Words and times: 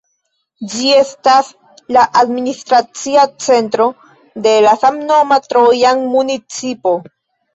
Ĝi 0.69 0.85
estas 0.99 1.49
la 1.97 2.05
administracia 2.21 3.25
centro 3.49 3.87
de 4.47 4.53
la 4.67 4.73
samnoma 4.85 5.39
Trojan 5.51 6.03
Municipo. 6.15 6.95